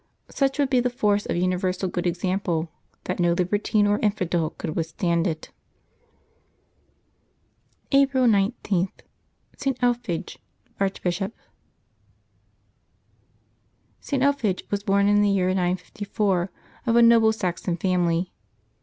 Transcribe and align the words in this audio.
Such 0.31 0.57
would 0.57 0.71
be 0.71 0.79
the 0.79 0.89
force 0.89 1.27
of 1.27 1.35
universal 1.35 1.87
good 1.87 2.07
example, 2.07 2.71
that 3.03 3.19
no 3.19 3.33
libertine 3.33 3.85
or 3.85 3.99
infidel 3.99 4.49
could 4.49 4.75
withstand 4.75 5.27
it. 5.27 5.51
April 7.91 8.25
19.— 8.25 8.89
ST. 9.57 9.77
ELPHEGE, 9.79 10.39
Archbishop. 10.79 11.35
[t. 14.03 14.17
Elphege 14.19 14.63
was 14.71 14.81
born 14.81 15.07
in 15.07 15.21
the 15.21 15.29
year 15.29 15.53
95 15.53 16.17
1, 16.17 16.49
of 16.87 16.95
a 16.95 17.03
noble 17.03 17.31
Saxon 17.31 17.77
family. 17.77 18.31